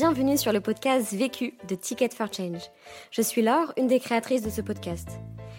Bienvenue 0.00 0.38
sur 0.38 0.54
le 0.54 0.62
podcast 0.62 1.12
Vécu 1.12 1.58
de 1.68 1.74
Ticket 1.74 2.08
for 2.08 2.32
Change. 2.32 2.62
Je 3.10 3.20
suis 3.20 3.42
Laure, 3.42 3.74
une 3.76 3.86
des 3.86 4.00
créatrices 4.00 4.40
de 4.40 4.48
ce 4.48 4.62
podcast. 4.62 5.06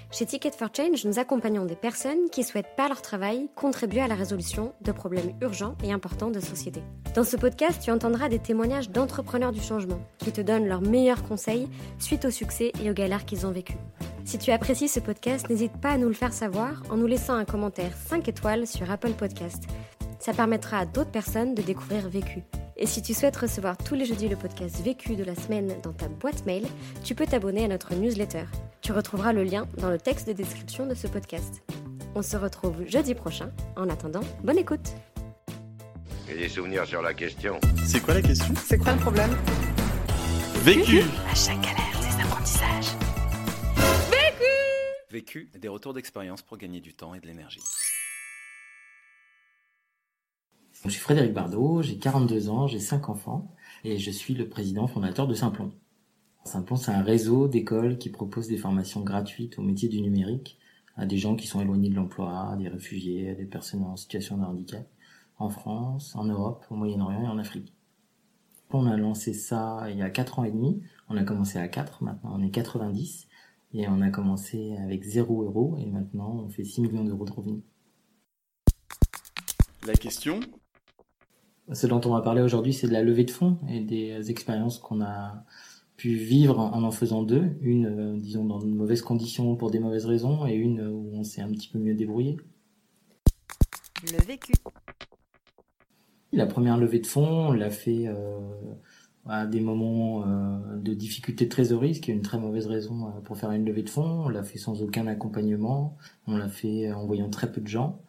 Chez 0.09 0.25
Ticket 0.25 0.49
for 0.49 0.69
Change, 0.75 1.05
nous 1.05 1.19
accompagnons 1.19 1.65
des 1.65 1.75
personnes 1.75 2.27
qui 2.31 2.41
souhaitent 2.41 2.75
par 2.75 2.87
leur 2.87 3.03
travail 3.03 3.51
contribuer 3.55 4.01
à 4.01 4.07
la 4.07 4.15
résolution 4.15 4.73
de 4.81 4.91
problèmes 4.91 5.35
urgents 5.41 5.75
et 5.83 5.93
importants 5.93 6.31
de 6.31 6.39
société. 6.39 6.81
Dans 7.13 7.23
ce 7.23 7.37
podcast, 7.37 7.83
tu 7.83 7.91
entendras 7.91 8.29
des 8.29 8.39
témoignages 8.39 8.89
d'entrepreneurs 8.89 9.51
du 9.51 9.61
changement 9.61 10.01
qui 10.17 10.31
te 10.31 10.41
donnent 10.41 10.67
leurs 10.67 10.81
meilleurs 10.81 11.21
conseils 11.21 11.69
suite 11.99 12.25
au 12.25 12.31
succès 12.31 12.71
et 12.83 12.89
aux 12.89 12.95
galères 12.95 13.25
qu'ils 13.25 13.45
ont 13.45 13.51
vécues. 13.51 13.77
Si 14.25 14.39
tu 14.39 14.49
apprécies 14.49 14.87
ce 14.87 14.99
podcast, 14.99 15.51
n'hésite 15.51 15.77
pas 15.79 15.91
à 15.91 15.97
nous 15.99 16.07
le 16.07 16.15
faire 16.15 16.33
savoir 16.33 16.81
en 16.89 16.97
nous 16.97 17.05
laissant 17.05 17.35
un 17.35 17.45
commentaire 17.45 17.93
5 18.07 18.27
étoiles 18.27 18.65
sur 18.65 18.89
Apple 18.89 19.13
Podcast. 19.13 19.65
Ça 20.17 20.33
permettra 20.33 20.79
à 20.79 20.85
d'autres 20.87 21.11
personnes 21.11 21.53
de 21.53 21.61
découvrir 21.61 22.09
Vécu. 22.09 22.41
Et 22.81 22.87
si 22.87 23.03
tu 23.03 23.13
souhaites 23.13 23.37
recevoir 23.37 23.77
tous 23.77 23.93
les 23.93 24.05
jeudis 24.05 24.27
le 24.27 24.35
podcast 24.35 24.81
Vécu 24.83 25.15
de 25.15 25.23
la 25.23 25.35
semaine 25.35 25.79
dans 25.83 25.93
ta 25.93 26.07
boîte 26.07 26.47
mail, 26.47 26.65
tu 27.03 27.13
peux 27.13 27.27
t'abonner 27.27 27.65
à 27.65 27.67
notre 27.67 27.93
newsletter. 27.93 28.45
Tu 28.81 28.91
retrouveras 28.91 29.33
le 29.33 29.43
lien 29.43 29.67
dans 29.77 29.91
le 29.91 29.99
texte 29.99 30.27
de 30.27 30.33
description 30.33 30.87
de 30.87 30.95
ce 30.95 31.05
podcast. 31.05 31.61
On 32.15 32.23
se 32.23 32.35
retrouve 32.37 32.87
jeudi 32.87 33.13
prochain. 33.13 33.51
En 33.75 33.87
attendant, 33.87 34.21
bonne 34.43 34.57
écoute. 34.57 34.93
Et 36.27 36.33
des 36.33 36.49
souvenirs 36.49 36.87
sur 36.87 37.03
la 37.03 37.13
question. 37.13 37.59
C'est 37.85 37.99
quoi 37.99 38.15
la 38.15 38.23
question? 38.23 38.51
C'est 38.65 38.79
quoi 38.79 38.93
le 38.93 38.99
problème? 38.99 39.37
Vécu 40.63 41.01
À 41.29 41.35
chaque 41.35 41.61
galère, 41.61 41.99
des 41.99 42.23
apprentissages. 42.23 42.95
Vécu, 45.11 45.51
des 45.55 45.67
retours 45.67 45.93
d'expérience 45.93 46.41
pour 46.41 46.57
gagner 46.57 46.79
du 46.79 46.95
temps 46.95 47.13
et 47.13 47.19
de 47.19 47.27
l'énergie. 47.27 47.61
Je 50.83 50.89
suis 50.89 50.99
Frédéric 50.99 51.33
Bardot, 51.33 51.83
j'ai 51.83 51.97
42 51.97 52.49
ans, 52.49 52.65
j'ai 52.65 52.79
5 52.79 53.09
enfants 53.09 53.53
et 53.83 53.99
je 53.99 54.09
suis 54.09 54.33
le 54.33 54.49
président 54.49 54.87
fondateur 54.87 55.27
de 55.27 55.35
Simplon. 55.35 55.71
Simplon, 56.43 56.75
c'est 56.75 56.91
un 56.91 57.03
réseau 57.03 57.47
d'écoles 57.47 57.99
qui 57.99 58.09
propose 58.09 58.47
des 58.47 58.57
formations 58.57 59.01
gratuites 59.01 59.59
au 59.59 59.61
métier 59.61 59.89
du 59.89 60.01
numérique 60.01 60.57
à 60.97 61.05
des 61.05 61.17
gens 61.17 61.35
qui 61.35 61.45
sont 61.45 61.61
éloignés 61.61 61.89
de 61.89 61.95
l'emploi, 61.95 62.55
des 62.57 62.67
réfugiés, 62.67 63.35
des 63.35 63.45
personnes 63.45 63.83
en 63.83 63.95
situation 63.95 64.37
de 64.37 64.43
handicap, 64.43 64.87
en 65.37 65.49
France, 65.49 66.15
en 66.15 66.25
Europe, 66.25 66.65
au 66.71 66.75
Moyen-Orient 66.75 67.25
et 67.25 67.27
en 67.27 67.37
Afrique. 67.37 67.75
On 68.71 68.87
a 68.87 68.97
lancé 68.97 69.33
ça 69.33 69.85
il 69.91 69.99
y 69.99 70.01
a 70.01 70.09
4 70.09 70.39
ans 70.39 70.45
et 70.45 70.51
demi, 70.51 70.81
on 71.09 71.17
a 71.17 71.23
commencé 71.23 71.59
à 71.59 71.67
4, 71.67 72.03
maintenant 72.03 72.31
on 72.33 72.41
est 72.41 72.49
90 72.49 73.27
et 73.75 73.87
on 73.87 74.01
a 74.01 74.09
commencé 74.09 74.75
avec 74.77 75.03
0 75.03 75.43
euros 75.43 75.77
et 75.77 75.85
maintenant 75.85 76.41
on 76.43 76.49
fait 76.49 76.63
6 76.63 76.81
millions 76.81 77.03
d'euros 77.03 77.25
de 77.25 77.31
revenus. 77.31 77.61
La 79.85 79.93
question 79.93 80.39
Ce 81.73 81.87
dont 81.87 82.01
on 82.03 82.09
va 82.09 82.21
parler 82.21 82.41
aujourd'hui, 82.41 82.73
c'est 82.73 82.87
de 82.87 82.93
la 82.93 83.01
levée 83.01 83.23
de 83.23 83.31
fonds 83.31 83.57
et 83.69 83.79
des 83.79 84.29
expériences 84.29 84.77
qu'on 84.77 85.01
a 85.01 85.45
pu 85.95 86.15
vivre 86.15 86.59
en 86.59 86.83
en 86.83 86.91
faisant 86.91 87.23
deux. 87.23 87.51
Une, 87.61 87.85
euh, 87.85 88.17
disons, 88.17 88.43
dans 88.43 88.59
de 88.59 88.65
mauvaises 88.65 89.01
conditions 89.01 89.55
pour 89.55 89.71
des 89.71 89.79
mauvaises 89.79 90.05
raisons 90.05 90.45
et 90.47 90.53
une 90.53 90.81
où 90.81 91.11
on 91.13 91.23
s'est 91.23 91.41
un 91.41 91.49
petit 91.49 91.69
peu 91.69 91.79
mieux 91.79 91.93
débrouillé. 91.93 92.37
Le 94.03 94.25
vécu. 94.25 94.53
La 96.33 96.45
première 96.45 96.77
levée 96.77 96.99
de 96.99 97.07
fonds, 97.07 97.49
on 97.49 97.51
l'a 97.51 97.69
fait 97.69 98.07
euh, 98.07 98.39
à 99.27 99.45
des 99.45 99.61
moments 99.61 100.25
euh, 100.25 100.77
de 100.77 100.93
difficulté 100.93 101.45
de 101.45 101.49
trésorerie, 101.49 101.95
ce 101.95 102.01
qui 102.01 102.11
est 102.11 102.13
une 102.13 102.21
très 102.21 102.39
mauvaise 102.39 102.67
raison 102.67 103.13
pour 103.23 103.37
faire 103.37 103.51
une 103.51 103.65
levée 103.65 103.83
de 103.83 103.89
fonds. 103.89 104.23
On 104.25 104.29
l'a 104.29 104.43
fait 104.43 104.57
sans 104.57 104.81
aucun 104.81 105.07
accompagnement, 105.07 105.97
on 106.27 106.35
l'a 106.35 106.49
fait 106.49 106.91
en 106.91 107.05
voyant 107.05 107.29
très 107.29 107.49
peu 107.49 107.61
de 107.61 107.67
gens 107.67 108.01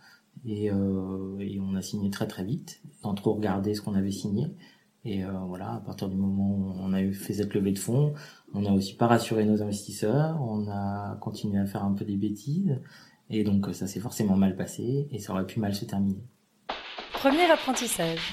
et, 0.45 0.71
euh, 0.71 1.39
et 1.39 1.61
on 1.61 1.75
a 1.75 1.83
signé 1.83 2.11
très 2.11 2.27
très 2.27 2.45
vite, 2.45 2.83
sans 3.03 3.15
trop 3.15 3.35
regarder 3.35 3.75
ce 3.75 3.83
qu'on 3.83 3.95
avait 3.95 4.11
signé. 4.11 4.47
Et 5.05 5.25
euh, 5.25 5.33
voilà, 5.47 5.73
à 5.73 5.81
partir 5.81 6.09
du 6.09 6.17
moment 6.17 6.51
où 6.51 6.75
on 6.79 6.93
a 6.93 7.03
eu 7.03 7.13
fait 7.13 7.35
cette 7.35 7.55
levée 7.55 7.73
de 7.73 7.79
fonds, 7.79 8.15
on 8.55 8.65
a 8.67 8.73
aussi 8.73 8.95
pas 8.95 9.09
rassuré 9.09 9.45
nos 9.45 9.63
investisseurs, 9.63 10.41
on 10.41 10.69
a 10.69 11.17
continué 11.21 11.59
à 11.59 11.67
faire 11.67 11.83
un 11.83 11.93
peu 11.93 12.05
des 12.05 12.17
bêtises, 12.17 12.79
et 13.29 13.43
donc 13.43 13.75
ça 13.75 13.87
s'est 13.87 13.99
forcément 13.99 14.37
mal 14.37 14.55
passé 14.55 15.09
et 15.11 15.19
ça 15.19 15.33
aurait 15.33 15.47
pu 15.47 15.59
mal 15.59 15.75
se 15.75 15.85
terminer. 15.85 16.23
Premier 17.13 17.51
apprentissage. 17.51 18.33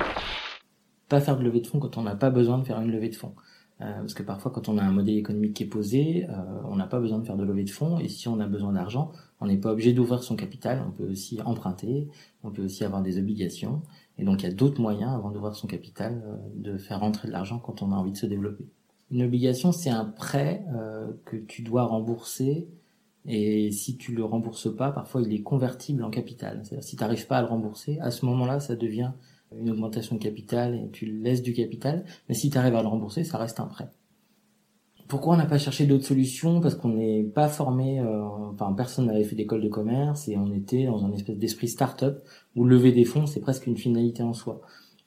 pas 1.08 1.22
faire 1.22 1.38
de 1.38 1.44
levée 1.44 1.62
de 1.62 1.68
fonds 1.68 1.80
quand 1.80 1.98
on 1.98 2.04
n'a 2.04 2.16
pas 2.16 2.30
besoin 2.30 2.60
de 2.60 2.64
faire 2.64 2.80
une 2.80 2.92
levée 2.92 3.10
de 3.10 3.16
fonds. 3.16 3.34
Euh, 3.82 4.00
parce 4.00 4.14
que 4.14 4.24
parfois, 4.24 4.52
quand 4.52 4.68
on 4.68 4.78
a 4.78 4.84
un 4.84 4.92
modèle 4.92 5.18
économique 5.18 5.54
qui 5.54 5.64
est 5.64 5.68
posé, 5.68 6.26
euh, 6.30 6.34
on 6.66 6.76
n'a 6.76 6.88
pas 6.88 7.00
besoin 7.00 7.20
de 7.20 7.26
faire 7.26 7.38
de 7.38 7.46
levée 7.46 7.64
de 7.64 7.70
fonds. 7.70 7.98
Et 8.00 8.10
si 8.10 8.28
on 8.28 8.40
a 8.40 8.48
besoin 8.48 8.74
d'argent, 8.74 9.12
on 9.40 9.48
n'est 9.48 9.58
pas 9.58 9.72
obligé 9.72 9.94
d'ouvrir 9.94 10.24
son 10.24 10.36
capital. 10.36 10.84
On 10.86 10.92
peut 10.92 11.10
aussi 11.10 11.42
emprunter, 11.42 12.10
on 12.44 12.52
peut 12.52 12.66
aussi 12.66 12.84
avoir 12.84 13.02
des 13.02 13.18
obligations. 13.18 13.82
Et 14.18 14.26
donc, 14.26 14.44
il 14.44 14.50
y 14.50 14.52
a 14.52 14.54
d'autres 14.54 14.82
moyens, 14.82 15.14
avant 15.14 15.32
d'ouvrir 15.32 15.56
son 15.56 15.68
capital, 15.68 16.22
euh, 16.26 16.36
de 16.56 16.78
faire 16.78 17.00
rentrer 17.00 17.30
de 17.30 17.34
l'argent 17.34 17.60
quand 17.60 17.82
on 17.82 17.94
a 17.94 17.96
envie 17.96 18.12
de 18.12 18.18
se 18.18 18.26
développer. 18.26 18.66
Une 19.12 19.24
obligation, 19.24 19.72
c'est 19.72 19.90
un 19.90 20.06
prêt 20.06 20.64
que 21.26 21.36
tu 21.36 21.64
dois 21.64 21.82
rembourser. 21.82 22.68
Et 23.26 23.72
si 23.72 23.98
tu 23.98 24.14
le 24.14 24.24
rembourses 24.24 24.72
pas, 24.76 24.92
parfois 24.92 25.24
il 25.24 25.34
est 25.34 25.42
convertible 25.42 26.04
en 26.04 26.12
capital. 26.12 26.62
C'est-à-dire 26.64 26.84
si 26.84 26.96
tu 26.96 27.02
n'arrives 27.02 27.26
pas 27.26 27.40
à 27.40 27.42
le 27.42 27.48
rembourser, 27.48 27.98
à 28.02 28.12
ce 28.12 28.24
moment-là, 28.28 28.60
ça 28.60 28.76
devient 28.76 29.14
une 29.58 29.70
augmentation 29.70 30.16
de 30.16 30.22
capital 30.22 30.76
et 30.76 30.90
tu 30.92 31.06
laisses 31.06 31.42
du 31.42 31.54
capital. 31.54 32.06
Mais 32.28 32.36
si 32.36 32.50
tu 32.50 32.58
arrives 32.58 32.76
à 32.76 32.82
le 32.82 32.88
rembourser, 32.88 33.24
ça 33.24 33.38
reste 33.38 33.60
un 33.60 33.66
prêt. 33.66 33.90
Pourquoi 35.08 35.34
on 35.34 35.38
n'a 35.38 35.48
pas 35.48 35.58
cherché 35.58 35.88
d'autres 35.88 36.06
solutions? 36.06 36.62
Parce 36.62 36.76
qu'on 36.76 36.90
n'est 36.90 37.24
pas 37.24 37.48
formé, 37.48 38.00
euh, 38.00 38.24
enfin 38.54 38.72
personne 38.74 39.08
n'avait 39.08 39.24
fait 39.24 39.36
d'école 39.36 39.62
de 39.62 39.68
commerce 39.68 40.28
et 40.28 40.38
on 40.38 40.54
était 40.54 40.86
dans 40.86 41.04
un 41.04 41.12
espèce 41.14 41.40
d'esprit 41.40 41.68
start-up 41.68 42.22
où 42.56 42.64
lever 42.64 42.92
des 42.92 43.06
fonds 43.06 43.26
c'est 43.26 43.40
presque 43.40 43.66
une 43.66 43.76
finalité 43.76 44.22
en 44.22 44.34
soi. 44.34 44.62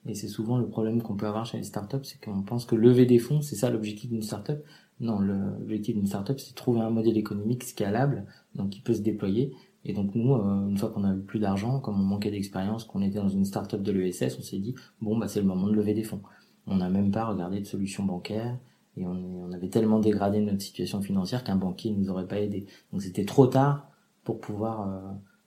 Et 0.05 0.15
c'est 0.15 0.27
souvent 0.27 0.59
le 0.59 0.67
problème 0.67 1.01
qu'on 1.03 1.15
peut 1.15 1.29
avoir 1.29 1.47
chez 1.47 1.57
les 1.59 1.63
startups, 1.63 2.03
c'est 2.03 2.21
qu'on 2.21 2.43
pense 2.43 2.65
que 2.65 2.75
lever 2.75 3.07
des 3.07 3.21
fonds 3.21 3.43
c'est 3.43 3.55
ça 3.55 3.71
l'objectif 3.71 4.11
d'une 4.11 4.23
startup. 4.23 4.59
Non, 4.99 5.21
l'objectif 5.21 5.95
d'une 5.95 6.07
startup 6.07 6.41
c'est 6.41 6.57
trouver 6.57 6.81
un 6.81 6.91
modèle 6.91 7.17
économique 7.17 7.63
scalable, 7.63 8.27
donc 8.57 8.71
qui 8.71 8.81
peut 8.81 8.95
se 8.95 9.03
déployer. 9.03 9.53
Et 9.85 9.93
donc 9.93 10.15
nous, 10.15 10.35
euh, 10.35 10.69
une 10.69 10.79
fois 10.79 10.91
qu'on 10.91 11.05
a 11.05 11.15
eu 11.15 11.21
plus 11.21 11.41
d'argent, 11.41 11.81
comme 11.81 12.01
on 12.01 12.05
manquait 12.05 12.31
d'expérience, 12.31 12.85
qu'on 12.85 13.03
était 13.03 13.19
dans 13.19 13.29
une 13.29 13.45
startup 13.45 13.83
de 13.83 13.93
l'ESS, 13.93 14.37
on 14.39 14.43
s'est 14.43 14.59
dit 14.59 14.75
bon 15.01 15.19
bah 15.19 15.29
c'est 15.29 15.41
le 15.41 15.47
moment 15.47 15.67
de 15.67 15.75
lever 15.75 15.95
des 15.95 16.05
fonds. 16.05 16.23
On 16.67 16.77
n'a 16.77 16.89
même 16.89 17.11
pas 17.11 17.25
regardé 17.25 17.61
de 17.61 17.67
solution 17.67 18.05
bancaire 18.05 18.57
et 18.97 19.05
on, 19.05 19.45
on 19.49 19.53
avait 19.53 19.69
tellement 19.69 19.99
dégradé 19.99 20.41
notre 20.41 20.63
situation 20.63 21.01
financière 21.03 21.43
qu'un 21.43 21.57
banquier 21.57 21.91
ne 21.91 21.99
nous 21.99 22.11
aurait 22.11 22.29
pas 22.29 22.39
aidé. 22.39 22.67
Donc 22.93 23.03
c'était 23.03 23.25
trop 23.25 23.47
tard 23.47 23.89
pour 24.25 24.41
pouvoir 24.41 24.89
euh, 24.89 25.01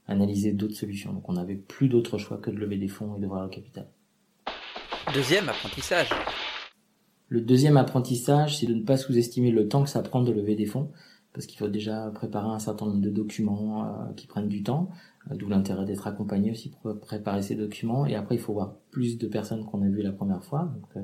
analyser 0.08 0.52
d'autres 0.52 0.76
solutions. 0.76 1.14
Donc 1.14 1.28
on 1.30 1.34
n'avait 1.34 1.56
plus 1.56 1.88
d'autre 1.88 2.18
choix 2.18 2.38
que 2.38 2.52
de 2.52 2.58
lever 2.58 2.78
des 2.78 2.88
fonds 2.88 3.16
et 3.16 3.22
d'ouvrir 3.22 3.44
le 3.44 3.50
capital. 3.50 3.88
Deuxième 5.14 5.48
apprentissage. 5.50 6.10
Le 7.30 7.42
deuxième 7.42 7.78
apprentissage, 7.78 8.58
c'est 8.58 8.68
de 8.68 8.74
ne 8.74 8.84
pas 8.84 8.98
sous-estimer 8.98 9.52
le 9.52 9.68
temps 9.68 9.84
que 9.84 9.90
ça 9.90 10.02
prend 10.02 10.22
de 10.22 10.32
lever 10.32 10.56
des 10.56 10.66
fonds, 10.66 10.92
parce 11.36 11.48
qu'il 11.48 11.60
faut 11.60 11.68
déjà 11.68 12.10
préparer 12.16 12.48
un 12.48 12.60
certain 12.60 12.86
nombre 12.86 13.02
de 13.02 13.10
documents 13.10 13.84
euh, 13.84 14.14
qui 14.16 14.26
prennent 14.26 14.48
du 14.48 14.64
temps, 14.64 14.90
euh, 15.30 15.36
d'où 15.36 15.50
l'intérêt 15.50 15.84
d'être 15.84 16.08
accompagné 16.08 16.50
aussi 16.50 16.70
pour 16.70 16.98
préparer 16.98 17.42
ces 17.42 17.56
documents. 17.56 18.06
Et 18.06 18.16
après, 18.16 18.36
il 18.36 18.42
faut 18.42 18.54
voir 18.54 18.76
plus 18.90 19.18
de 19.18 19.28
personnes 19.28 19.66
qu'on 19.66 19.82
a 19.82 19.90
vues 19.90 20.02
la 20.02 20.14
première 20.14 20.44
fois. 20.46 20.74
Donc, 20.74 20.90
euh, 20.96 21.02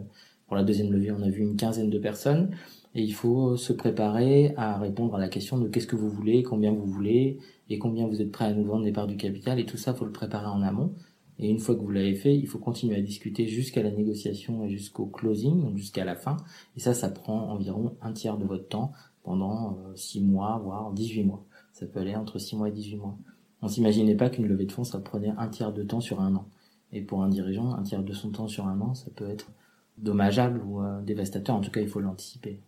pour 0.48 0.56
la 0.56 0.64
deuxième 0.64 0.92
levée, 0.92 1.12
on 1.12 1.22
a 1.22 1.30
vu 1.30 1.42
une 1.42 1.58
quinzaine 1.58 1.90
de 1.90 2.00
personnes, 2.00 2.52
et 2.96 3.04
il 3.04 3.14
faut 3.14 3.58
se 3.58 3.74
préparer 3.74 4.54
à 4.56 4.78
répondre 4.78 5.16
à 5.16 5.20
la 5.20 5.28
question 5.28 5.58
de 5.58 5.68
qu'est-ce 5.68 5.88
que 5.88 5.98
vous 5.98 6.10
voulez, 6.10 6.44
combien 6.44 6.72
vous 6.72 6.86
voulez, 6.86 7.38
et 7.70 7.78
combien 7.78 8.08
vous 8.08 8.22
êtes 8.22 8.32
prêt 8.32 8.46
à 8.46 8.54
nous 8.54 8.66
vendre 8.66 8.86
des 8.86 8.92
parts 8.94 9.08
du 9.08 9.18
capital. 9.18 9.60
Et 9.60 9.66
tout 9.66 9.78
ça, 9.78 9.94
faut 9.94 10.06
le 10.06 10.12
préparer 10.12 10.48
en 10.48 10.62
amont. 10.62 10.94
Et 11.40 11.50
une 11.50 11.60
fois 11.60 11.76
que 11.76 11.82
vous 11.82 11.92
l'avez 11.92 12.16
fait, 12.16 12.38
il 12.38 12.48
faut 12.48 12.60
continuer 12.60 12.96
à 12.96 13.02
discuter 13.02 13.48
jusqu'à 13.48 13.82
la 13.82 13.92
négociation 13.92 14.64
et 14.64 14.70
jusqu'au 14.70 15.08
closing, 15.08 15.76
jusqu'à 15.76 16.06
la 16.06 16.16
fin. 16.16 16.38
Et 16.78 16.80
ça, 16.80 16.94
ça 16.94 17.10
prend 17.10 17.50
environ 17.50 17.98
un 18.02 18.14
tiers 18.14 18.38
de 18.38 18.46
votre 18.46 18.68
temps 18.68 18.92
pendant 19.24 19.78
euh, 19.78 19.96
6 19.96 20.22
mois, 20.22 20.60
voire 20.64 20.92
18 20.92 21.24
mois. 21.24 21.44
Ça 21.74 21.86
peut 21.86 22.00
aller 22.00 22.16
entre 22.16 22.40
6 22.40 22.56
mois 22.56 22.70
et 22.70 22.72
18 22.72 22.98
mois. 22.98 23.18
On 23.62 23.68
s'imaginait 23.68 24.16
pas 24.16 24.30
qu'une 24.30 24.48
levée 24.48 24.66
de 24.66 24.72
fonds, 24.72 24.84
ça 24.84 25.00
prenait 25.00 25.34
un 25.38 25.48
tiers 25.48 25.72
de 25.72 25.84
temps 25.84 26.02
sur 26.02 26.22
un 26.22 26.36
an. 26.36 26.48
Et 26.92 27.02
pour 27.02 27.24
un 27.24 27.30
dirigeant, 27.30 27.74
un 27.74 27.84
tiers 27.84 28.04
de 28.04 28.14
son 28.14 28.32
temps 28.32 28.48
sur 28.48 28.68
un 28.68 28.82
an, 28.82 28.96
ça 28.96 29.10
peut 29.16 29.30
être 29.30 29.52
dommageable 29.98 30.62
ou 30.66 30.82
euh, 30.82 31.02
dévastateur. 31.02 31.56
En 31.56 31.62
tout 31.62 31.72
cas, 31.72 31.82
il 31.82 31.88
faut 31.88 32.00
l'anticiper. 32.00 32.60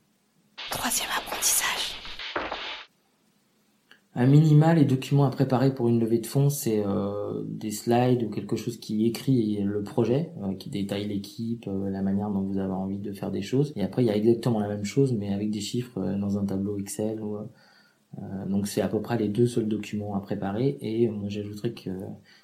Un 4.15 4.27
minima, 4.27 4.75
les 4.75 4.85
documents 4.85 5.25
à 5.25 5.31
préparer 5.31 5.73
pour 5.73 5.87
une 5.89 5.99
levée 5.99 6.19
de 6.19 6.27
fonds, 6.27 6.49
c'est 6.49 6.83
euh, 6.85 7.41
des 7.47 7.71
slides 7.71 8.23
ou 8.23 8.29
quelque 8.29 8.55
chose 8.55 8.77
qui 8.77 9.07
écrit 9.07 9.63
le 9.63 9.81
projet, 9.81 10.31
euh, 10.43 10.53
qui 10.53 10.69
détaille 10.69 11.07
l'équipe, 11.07 11.67
euh, 11.67 11.89
la 11.89 12.03
manière 12.03 12.29
dont 12.29 12.41
vous 12.41 12.59
avez 12.59 12.73
envie 12.73 12.99
de 12.99 13.11
faire 13.11 13.31
des 13.31 13.41
choses. 13.41 13.73
Et 13.75 13.81
après, 13.81 14.03
il 14.03 14.05
y 14.05 14.11
a 14.11 14.15
exactement 14.15 14.59
la 14.59 14.67
même 14.67 14.85
chose, 14.85 15.13
mais 15.13 15.33
avec 15.33 15.49
des 15.49 15.61
chiffres 15.61 15.99
euh, 15.99 16.15
dans 16.19 16.37
un 16.37 16.45
tableau 16.45 16.77
Excel. 16.77 17.21
Ou, 17.21 17.37
euh, 17.37 18.45
donc, 18.47 18.67
c'est 18.67 18.81
à 18.81 18.87
peu 18.87 19.01
près 19.01 19.17
les 19.17 19.29
deux 19.29 19.47
seuls 19.47 19.67
documents 19.67 20.13
à 20.13 20.19
préparer. 20.19 20.77
Et 20.81 21.09
moi, 21.09 21.27
j'ajouterais 21.29 21.73
que 21.73 21.89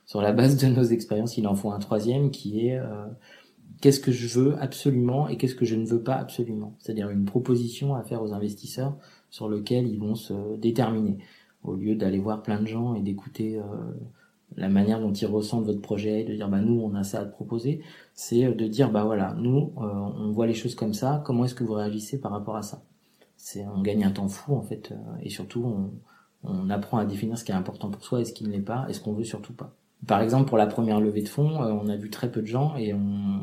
sur 0.08 0.24
la 0.24 0.32
base 0.32 0.58
de 0.58 0.68
nos 0.70 0.84
expériences, 0.84 1.38
il 1.38 1.48
en 1.48 1.54
faut 1.54 1.70
un 1.70 1.78
troisième 1.78 2.32
qui 2.32 2.66
est 2.66 2.80
euh, 2.80 3.06
qu'est-ce 3.80 4.00
que 4.00 4.12
je 4.12 4.40
veux 4.40 4.56
absolument 4.60 5.28
et 5.28 5.38
qu'est-ce 5.38 5.56
que 5.56 5.66
je 5.66 5.76
ne 5.76 5.86
veux 5.86 6.02
pas 6.02 6.16
absolument. 6.16 6.76
C'est-à-dire 6.80 7.12
une 7.12 7.26
proposition 7.26 7.94
à 7.94 8.02
faire 8.02 8.24
aux 8.24 8.34
investisseurs 8.34 8.98
sur 9.30 9.48
lequel 9.48 9.88
ils 9.88 10.00
vont 10.00 10.16
se 10.16 10.58
déterminer 10.58 11.20
au 11.64 11.76
lieu 11.76 11.96
d'aller 11.96 12.20
voir 12.20 12.42
plein 12.42 12.62
de 12.62 12.68
gens 12.68 12.96
et 12.96 13.02
d'écouter 13.02 13.58
euh, 13.58 13.64
la 14.56 14.70
manière 14.70 15.00
dont 15.00 15.14
ils 15.14 15.26
ressentent 15.28 15.66
votre 15.66 15.82
projet, 15.82 16.24
de 16.24 16.34
dire 16.34 16.50
bah 16.50 16.60
nous 16.60 16.82
on 16.82 16.96
a 16.96 17.04
ça 17.04 17.22
à 17.22 17.26
te 17.26 17.32
proposer, 17.32 17.82
c'est 18.14 18.52
de 18.52 18.68
dire 18.68 18.92
bah 18.92 19.04
voilà 19.04 19.36
nous 19.38 19.72
on 19.76 20.32
voit 20.32 20.48
les 20.48 20.54
choses 20.54 20.76
comme 20.76 20.94
ça, 20.94 21.22
comment 21.26 21.46
est-ce 21.46 21.56
que 21.56 21.64
vous 21.64 21.74
réagissez 21.74 22.20
par 22.20 22.32
rapport 22.32 22.56
à 22.56 22.64
ça? 22.64 22.84
C'est 23.38 23.66
on 23.68 23.82
gagne 23.82 24.04
un 24.04 24.12
temps 24.12 24.28
fou 24.28 24.56
en 24.56 24.62
fait 24.62 24.94
et 25.22 25.30
surtout 25.30 25.64
on, 25.64 25.92
on 26.44 26.70
apprend 26.70 26.98
à 26.98 27.06
définir 27.06 27.38
ce 27.38 27.44
qui 27.44 27.52
est 27.52 27.56
important 27.56 27.90
pour 27.90 28.04
soi 28.04 28.22
et 28.22 28.26
ce 28.26 28.34
qui 28.34 28.46
ne 28.46 28.50
l'est 28.50 28.60
pas 28.60 28.86
et 28.90 28.94
ce 28.94 29.02
qu'on 29.02 29.14
veut 29.14 29.24
surtout 29.24 29.54
pas. 29.54 29.76
Par 30.08 30.22
exemple, 30.22 30.48
pour 30.48 30.58
la 30.58 30.68
première 30.68 31.02
levée 31.02 31.22
de 31.22 31.28
fonds, 31.28 31.62
euh, 31.62 31.72
on 31.72 31.90
a 31.90 31.96
vu 31.98 32.10
très 32.10 32.32
peu 32.32 32.42
de 32.42 32.48
gens 32.48 32.76
et 32.78 32.94
on, 32.94 33.42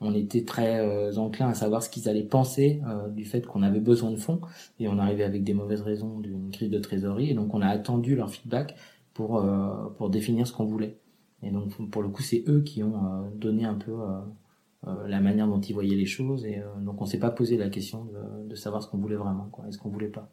on 0.00 0.14
était 0.14 0.44
très 0.44 0.80
euh, 0.80 1.16
enclin 1.16 1.48
à 1.48 1.54
savoir 1.54 1.82
ce 1.82 1.90
qu'ils 1.90 2.08
allaient 2.08 2.22
penser 2.22 2.80
euh, 2.86 3.08
du 3.08 3.24
fait 3.24 3.46
qu'on 3.46 3.62
avait 3.62 3.80
besoin 3.80 4.10
de 4.10 4.16
fonds. 4.16 4.40
Et 4.78 4.88
on 4.88 4.98
arrivait 4.98 5.24
avec 5.24 5.44
des 5.44 5.54
mauvaises 5.54 5.82
raisons 5.82 6.20
d'une 6.20 6.50
crise 6.50 6.70
de 6.70 6.78
trésorerie. 6.78 7.30
Et 7.30 7.34
donc 7.34 7.54
on 7.54 7.62
a 7.62 7.68
attendu 7.68 8.14
leur 8.16 8.30
feedback 8.30 8.76
pour 9.14 9.44
pour 9.96 10.10
définir 10.10 10.46
ce 10.46 10.52
qu'on 10.52 10.64
voulait. 10.64 10.96
Et 11.42 11.50
donc 11.50 11.90
pour 11.90 12.02
le 12.02 12.08
coup, 12.08 12.22
c'est 12.22 12.44
eux 12.46 12.60
qui 12.60 12.84
ont 12.84 13.28
donné 13.34 13.64
un 13.64 13.74
peu 13.74 13.96
la 14.84 15.20
manière 15.20 15.48
dont 15.48 15.60
ils 15.60 15.72
voyaient 15.72 15.96
les 15.96 16.06
choses. 16.06 16.44
Et 16.44 16.62
donc 16.80 17.02
on 17.02 17.04
s'est 17.04 17.18
pas 17.18 17.30
posé 17.30 17.56
la 17.56 17.68
question 17.68 18.04
de, 18.04 18.48
de 18.48 18.54
savoir 18.54 18.82
ce 18.82 18.88
qu'on 18.88 18.98
voulait 18.98 19.16
vraiment 19.16 19.48
quoi, 19.50 19.66
est-ce 19.66 19.78
qu'on 19.78 19.88
voulait 19.88 20.06
pas 20.06 20.30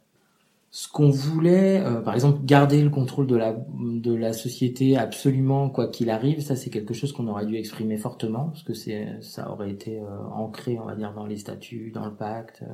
ce 0.75 0.89
qu'on 0.89 1.10
voulait, 1.10 1.80
euh, 1.86 2.01
par 2.01 2.16
exemple, 2.16 2.39
garder 2.44 2.83
le 2.83 2.89
contrôle 2.89 3.27
de 3.27 3.38
la 3.38 3.54
de 3.54 4.13
la 4.13 4.33
société 4.33 4.98
absolument 4.98 5.69
quoi 5.69 5.88
qu'il 5.88 6.10
arrive, 6.10 6.42
ça 6.42 6.57
c'est 6.57 6.69
quelque 6.69 6.94
chose 6.94 7.13
qu'on 7.13 7.27
aurait 7.30 7.45
dû 7.45 7.56
exprimer 7.56 7.95
fortement 7.98 8.48
parce 8.48 8.63
que 8.63 8.74
c'est 8.74 9.07
ça 9.22 9.50
aurait 9.50 9.72
été 9.72 10.00
euh, 10.01 10.04
ancré, 10.33 10.77
on 10.77 10.83
va 10.83 10.95
dire, 10.95 11.13
dans 11.13 11.25
les 11.25 11.38
statuts, 11.38 11.92
dans 11.92 12.06
le 12.06 12.13
pacte, 12.13 12.66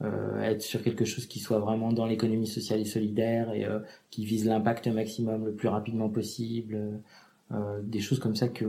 euh, 0.00 0.40
être 0.40 0.62
sur 0.62 0.82
quelque 0.82 1.04
chose 1.04 1.26
qui 1.26 1.38
soit 1.38 1.58
vraiment 1.58 1.92
dans 1.92 2.06
l'économie 2.06 2.46
sociale 2.46 2.80
et 2.80 2.86
solidaire 2.86 3.52
et 3.52 3.66
qui 4.08 4.24
vise 4.24 4.46
l'impact 4.46 4.86
maximum 4.88 5.44
le 5.44 5.52
plus 5.52 5.68
rapidement 5.68 6.08
possible, 6.08 7.02
des 7.82 8.00
choses 8.00 8.20
comme 8.20 8.36
ça 8.36 8.48
que 8.48 8.64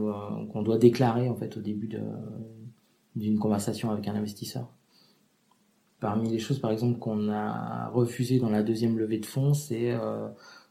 qu'on 0.51 0.63
doit 0.63 0.77
déclarer 0.77 1.29
en 1.29 1.35
fait 1.35 1.55
au 1.55 1.61
début 1.61 1.87
de 1.87 2.01
d'une 3.15 3.39
conversation 3.39 3.89
avec 3.89 4.05
un 4.09 4.15
investisseur. 4.15 4.67
Parmi 5.99 6.29
les 6.29 6.39
choses, 6.39 6.59
par 6.59 6.71
exemple, 6.71 6.99
qu'on 6.99 7.29
a 7.29 7.87
refusé 7.89 8.39
dans 8.39 8.49
la 8.49 8.63
deuxième 8.63 8.97
levée 8.97 9.19
de 9.19 9.25
fonds, 9.25 9.53
c'est 9.53 9.91
euh, 9.91 10.27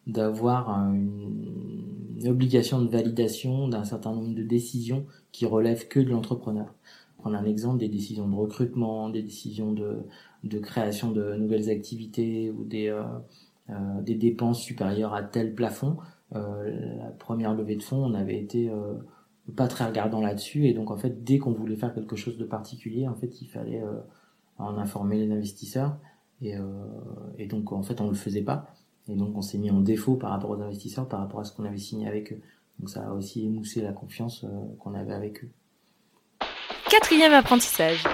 d'avoir 0.06 0.69
une, 0.71 2.26
obligation 2.26 2.81
de 2.81 2.88
validation 2.88 3.69
d'un 3.69 3.85
certain 3.85 4.12
nombre 4.15 4.35
de 4.35 4.43
décisions 4.43 5.05
qui 5.32 5.44
relèvent 5.44 5.88
que 5.88 6.00
de 6.00 6.09
l'entrepreneur. 6.09 6.75
Prendre 7.19 7.37
un 7.37 7.44
exemple, 7.44 7.79
des 7.79 7.88
décisions 7.88 8.29
de 8.29 8.35
recrutement, 8.35 9.11
des 9.11 9.23
décisions 9.23 9.73
de, 9.73 9.99
de 10.43 10.59
création 10.59 11.11
de 11.11 11.35
nouvelles 11.35 11.69
activités 11.69 12.50
ou 12.50 12.65
des, 12.65 12.88
euh, 12.88 13.03
euh, 13.71 14.00
des 14.03 14.15
dépenses 14.15 14.61
supérieures 14.62 15.15
à 15.15 15.23
tel 15.23 15.55
plafond. 15.55 15.97
la 16.32 17.11
première 17.19 17.55
levée 17.55 17.76
de 17.76 17.82
fonds, 17.82 18.05
on 18.05 18.15
avait 18.15 18.38
été 18.38 18.71
pas 19.56 19.69
très 19.69 19.87
regardant 19.87 20.21
là-dessus 20.21 20.67
et 20.67 20.75
donc 20.75 20.91
en 20.91 20.97
fait, 20.97 21.25
dès 21.25 21.38
qu'on 21.38 21.53
voulait 21.53 21.76
faire 21.76 21.94
quelque 21.94 22.17
chose 22.17 22.38
de 22.38 22.44
particulier, 22.44 23.06
en 23.06 23.15
fait, 23.15 23.43
il 23.43 23.47
fallait 23.47 23.82
en 24.59 24.79
informer 24.79 25.25
les 25.25 25.33
investisseurs. 25.33 25.97
Et, 26.41 26.56
euh, 26.56 26.62
et 27.39 27.47
donc, 27.47 27.73
en 27.73 27.83
fait, 27.83 28.01
on 28.01 28.05
ne 28.05 28.11
le 28.11 28.17
faisait 28.17 28.43
pas. 28.43 28.67
Et 29.09 29.15
donc, 29.15 29.37
on 29.37 29.43
s'est 29.43 29.59
mis 29.59 29.71
en 29.71 29.81
défaut 29.81 30.17
par 30.17 30.31
rapport 30.31 30.51
aux 30.51 30.61
investisseurs, 30.61 31.09
par 31.09 31.21
rapport 31.21 31.41
à 31.41 31.45
ce 31.45 31.53
qu'on 31.53 31.65
avait 31.65 31.79
signé 31.79 32.09
avec 32.09 32.33
eux. 32.33 32.41
Donc, 32.79 32.91
ça 32.91 33.06
a 33.06 33.12
aussi 33.12 33.45
émoussé 33.45 33.83
la 33.83 33.93
confiance 33.93 34.45
euh, 34.45 34.49
qu'on 34.79 34.95
avait 34.95 35.12
avec 35.12 35.45
eux. 35.45 35.51
Quatrième 36.91 37.33
apprentissage. 37.33 38.05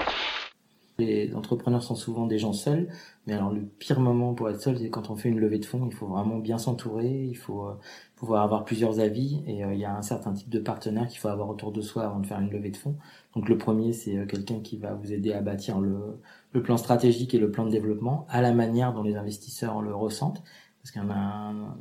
Les 1.00 1.35
entrepreneurs 1.35 1.82
sont 1.82 1.94
souvent 1.94 2.26
des 2.26 2.38
gens 2.38 2.52
seuls, 2.52 2.88
mais 3.26 3.32
alors 3.32 3.50
le 3.50 3.62
pire 3.62 4.00
moment 4.00 4.35
pour 4.35 4.50
être 4.50 4.61
seul, 4.61 4.79
c'est 4.79 4.91
quand 4.91 5.08
on 5.08 5.17
fait 5.17 5.31
une 5.31 5.41
levée 5.41 5.58
de 5.58 5.64
fonds. 5.64 5.87
Il 5.87 5.94
faut 5.94 6.06
vraiment 6.06 6.37
bien 6.37 6.58
s'entourer, 6.58 7.25
il 7.25 7.37
faut 7.37 7.64
euh, 7.67 7.79
pouvoir 8.17 8.43
avoir 8.43 8.64
plusieurs 8.64 9.00
avis, 9.00 9.43
et 9.47 9.64
euh, 9.64 9.73
il 9.73 9.81
y 9.81 9.87
a 9.87 9.97
un 9.97 10.02
certain 10.02 10.32
type 10.35 10.50
de 10.50 10.58
partenaire 10.58 11.08
qu'il 11.08 11.19
faut 11.19 11.29
avoir 11.29 11.49
autour 11.49 11.73
de 11.73 11.81
soi 11.81 12.05
avant 12.05 12.20
de 12.20 12.26
faire 12.26 12.38
une 12.41 12.50
levée 12.50 12.70
de 12.70 12.76
fonds. 12.76 12.97
Donc 13.35 13.49
le 13.49 13.56
premier, 13.56 13.94
c'est 13.94 14.19
euh, 14.19 14.26
quelqu'un 14.26 14.61
qui 14.61 14.76
va 14.76 14.93
vous 14.94 15.12
aider 15.12 15.32
à 15.32 15.41
bâtir 15.41 15.81
le, 15.81 16.20
plan 16.62 16.76
stratégique 16.76 17.35
et 17.35 17.38
le 17.38 17.50
plan 17.50 17.64
de 17.64 17.70
développement 17.70 18.26
à 18.29 18.43
la 18.43 18.52
manière 18.52 18.93
dont 18.93 19.02
les 19.02 19.17
investisseurs 19.17 19.81
le 19.81 19.94
ressentent, 19.94 20.43
parce 20.82 20.91
qu'un 20.91 21.08
un, 21.11 21.76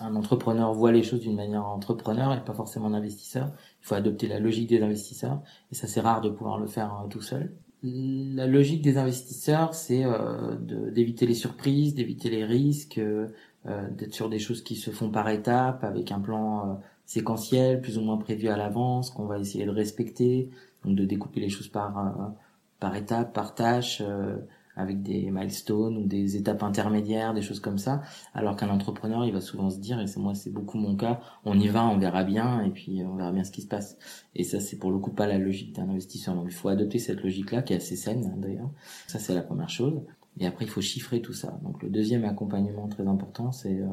un 0.00 0.14
entrepreneur 0.14 0.72
voit 0.72 0.92
les 0.92 1.02
choses 1.02 1.20
d'une 1.20 1.36
manière 1.36 1.66
entrepreneur 1.66 2.32
et 2.32 2.44
pas 2.44 2.54
forcément 2.54 2.86
un 2.86 2.94
investisseur. 2.94 3.52
Il 3.82 3.86
faut 3.86 3.94
adopter 3.96 4.28
la 4.28 4.38
logique 4.38 4.68
des 4.68 4.82
investisseurs, 4.82 5.42
et 5.72 5.74
ça 5.74 5.88
c'est 5.88 6.00
rare 6.00 6.20
de 6.20 6.30
pouvoir 6.30 6.58
le 6.58 6.66
faire 6.66 7.06
tout 7.10 7.22
seul 7.22 7.52
la 7.82 8.46
logique 8.46 8.82
des 8.82 8.96
investisseurs, 8.96 9.74
c'est 9.74 10.04
euh, 10.04 10.54
d'éviter 10.56 11.26
les 11.26 11.34
surprises, 11.34 11.94
d'éviter 11.94 12.30
les 12.30 12.44
risques, 12.44 12.98
euh, 12.98 13.28
euh, 13.66 13.90
d'être 13.90 14.14
sur 14.14 14.28
des 14.28 14.38
choses 14.38 14.62
qui 14.62 14.76
se 14.76 14.90
font 14.90 15.10
par 15.10 15.28
étapes, 15.28 15.82
avec 15.82 16.12
un 16.12 16.20
plan 16.20 16.80
séquentiel, 17.06 17.80
plus 17.80 17.98
ou 17.98 18.02
moins 18.02 18.18
prévu 18.18 18.48
à 18.48 18.56
l'avance, 18.56 19.10
qu'on 19.10 19.26
va 19.26 19.38
essayer 19.38 19.64
de 19.64 19.70
respecter, 19.70 20.50
donc 20.84 20.96
de 20.96 21.04
découper 21.04 21.40
les 21.40 21.48
choses 21.48 21.68
par 21.68 22.34
par 22.78 22.96
étapes, 22.96 23.32
par 23.32 23.54
tâches 23.54 24.02
avec 24.76 25.02
des 25.02 25.30
milestones 25.30 25.96
ou 25.98 26.06
des 26.06 26.36
étapes 26.36 26.62
intermédiaires, 26.62 27.34
des 27.34 27.42
choses 27.42 27.60
comme 27.60 27.78
ça. 27.78 28.02
Alors 28.34 28.56
qu'un 28.56 28.70
entrepreneur, 28.70 29.24
il 29.24 29.32
va 29.32 29.40
souvent 29.40 29.70
se 29.70 29.78
dire, 29.78 30.00
et 30.00 30.06
c'est 30.06 30.20
moi, 30.20 30.34
c'est 30.34 30.50
beaucoup 30.50 30.78
mon 30.78 30.96
cas, 30.96 31.20
on 31.44 31.58
y 31.58 31.68
va, 31.68 31.86
on 31.86 31.98
verra 31.98 32.24
bien, 32.24 32.62
et 32.62 32.70
puis 32.70 33.02
on 33.04 33.16
verra 33.16 33.32
bien 33.32 33.44
ce 33.44 33.50
qui 33.50 33.62
se 33.62 33.68
passe. 33.68 33.98
Et 34.34 34.44
ça, 34.44 34.60
c'est 34.60 34.78
pour 34.78 34.90
le 34.90 34.98
coup 34.98 35.12
pas 35.12 35.26
la 35.26 35.38
logique 35.38 35.74
d'un 35.74 35.88
investisseur. 35.88 36.34
Donc 36.34 36.46
il 36.48 36.54
faut 36.54 36.68
adopter 36.68 36.98
cette 36.98 37.22
logique-là, 37.22 37.62
qui 37.62 37.72
est 37.72 37.76
assez 37.76 37.96
saine 37.96 38.32
hein, 38.32 38.38
d'ailleurs. 38.38 38.70
Ça, 39.06 39.18
c'est 39.18 39.34
la 39.34 39.42
première 39.42 39.70
chose. 39.70 40.02
Et 40.38 40.46
après, 40.46 40.64
il 40.64 40.70
faut 40.70 40.80
chiffrer 40.80 41.20
tout 41.20 41.34
ça. 41.34 41.58
Donc 41.62 41.82
le 41.82 41.90
deuxième 41.90 42.24
accompagnement 42.24 42.88
très 42.88 43.06
important, 43.06 43.52
c'est 43.52 43.80
euh, 43.80 43.86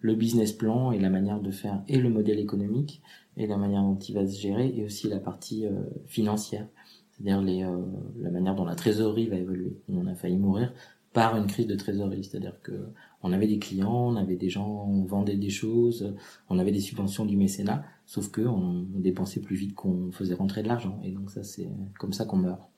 le 0.00 0.14
business 0.14 0.52
plan 0.52 0.90
et 0.90 0.98
la 0.98 1.10
manière 1.10 1.40
de 1.40 1.50
faire 1.50 1.82
et 1.86 1.98
le 1.98 2.10
modèle 2.10 2.40
économique 2.40 3.02
et 3.36 3.46
la 3.46 3.56
manière 3.56 3.82
dont 3.82 3.98
il 3.98 4.14
va 4.14 4.26
se 4.26 4.38
gérer 4.40 4.72
et 4.76 4.84
aussi 4.84 5.08
la 5.08 5.20
partie 5.20 5.66
euh, 5.66 5.82
financière 6.06 6.66
c'est-à-dire 7.16 7.68
euh, 7.68 7.82
la 8.20 8.30
manière 8.30 8.54
dont 8.54 8.64
la 8.64 8.74
trésorerie 8.74 9.28
va 9.28 9.36
évoluer. 9.36 9.78
On 9.88 10.06
a 10.06 10.14
failli 10.14 10.36
mourir 10.36 10.72
par 11.12 11.36
une 11.36 11.46
crise 11.46 11.66
de 11.66 11.74
trésorerie, 11.74 12.24
c'est-à-dire 12.24 12.60
que 12.62 12.90
on 13.22 13.32
avait 13.32 13.46
des 13.46 13.58
clients, 13.58 14.10
on 14.10 14.16
avait 14.16 14.36
des 14.36 14.50
gens, 14.50 14.86
on 14.86 15.04
vendait 15.04 15.36
des 15.36 15.48
choses, 15.48 16.14
on 16.50 16.58
avait 16.58 16.72
des 16.72 16.80
subventions 16.80 17.24
du 17.24 17.38
mécénat, 17.38 17.84
sauf 18.04 18.30
que 18.30 18.42
on, 18.42 18.84
dépensait 18.96 19.40
plus 19.40 19.56
vite 19.56 19.74
qu'on 19.74 20.12
faisait 20.12 20.34
rentrer 20.34 20.62
de 20.62 20.68
l'argent, 20.68 21.00
et 21.02 21.12
donc 21.12 21.30
ça 21.30 21.42
c'est 21.42 21.68
comme 21.98 22.12
ça 22.12 22.26
qu'on 22.26 22.36
meurt. 22.36 22.68